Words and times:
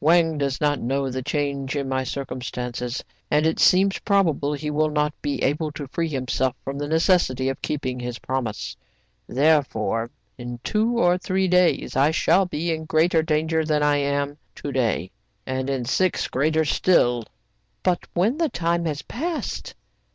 Wang 0.00 0.38
does 0.38 0.62
not 0.62 0.80
know 0.80 1.10
the 1.10 1.20
change 1.20 1.76
in 1.76 1.90
my 1.90 2.04
cir 2.04 2.24
cumstances, 2.24 3.02
and 3.30 3.44
it 3.44 3.60
seems 3.60 3.98
probable 3.98 4.54
he 4.54 4.70
will 4.70 4.88
not 4.88 5.12
be 5.20 5.42
able 5.42 5.70
to 5.72 5.86
free 5.88 6.08
himself 6.08 6.56
from 6.64 6.78
the 6.78 6.88
necessity 6.88 7.50
of 7.50 7.60
keep 7.60 7.84
ing 7.84 8.00
his 8.00 8.18
promise. 8.18 8.78
Therefore, 9.28 10.10
in 10.38 10.58
two 10.64 10.96
or 10.98 11.18
three 11.18 11.48
days, 11.48 11.96
I 11.96 12.12
shall 12.12 12.46
be 12.46 12.72
in 12.72 12.86
greater 12.86 13.22
danger 13.22 13.62
than 13.62 13.82
I 13.82 13.98
am 13.98 14.38
to 14.54 14.72
day, 14.72 15.10
and 15.46 15.68
in 15.68 15.84
six 15.84 16.28
greater 16.28 16.64
still." 16.64 17.20
THE 17.20 17.28
CELEBRATED 17.84 17.84
LAMENT 17.84 17.86
1 17.86 17.94
39 17.94 17.98
But 18.00 18.08
when 18.18 18.38
the 18.38 18.48
time 18.58 18.84
has 18.86 19.02
passed 19.02 19.74